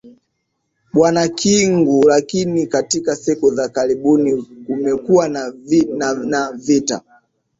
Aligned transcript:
bwana 0.93 1.27
kingu 1.27 2.03
lakini 2.07 2.67
katika 2.67 3.15
siku 3.15 3.51
za 3.55 3.69
karibuni 3.69 4.43
kumekuwa 4.67 5.29
na 5.29 5.53
na 6.25 6.51
vita 6.51 7.01